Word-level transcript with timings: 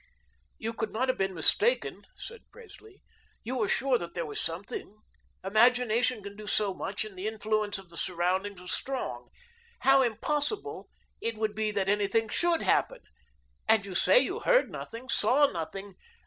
"You 0.57 0.73
could 0.73 0.91
not 0.91 1.09
have 1.09 1.17
been 1.19 1.35
mistaken?" 1.35 2.07
said 2.15 2.49
Presley. 2.51 3.03
"You 3.43 3.57
were 3.59 3.67
sure 3.67 3.99
that 3.99 4.15
there 4.15 4.25
was 4.25 4.41
something? 4.41 4.95
Imagination 5.43 6.23
can 6.23 6.35
do 6.35 6.47
so 6.47 6.73
much 6.73 7.05
and 7.05 7.15
the 7.15 7.27
influence 7.27 7.77
of 7.77 7.89
the 7.91 7.97
surroundings 7.97 8.59
was 8.59 8.71
strong. 8.71 9.29
How 9.81 10.01
impossible 10.01 10.89
it 11.21 11.37
would 11.37 11.53
be 11.53 11.69
that 11.73 11.87
anything 11.87 12.29
SHOULD 12.29 12.63
happen. 12.63 13.01
And 13.67 13.85
you 13.85 13.93
say 13.93 14.17
you 14.17 14.39
heard 14.39 14.71
nothing, 14.71 15.07
saw 15.07 15.45
nothing." 15.51 15.93